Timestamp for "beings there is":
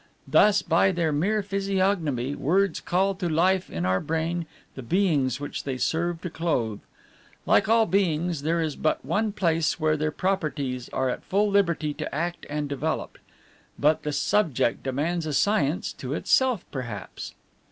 7.85-8.75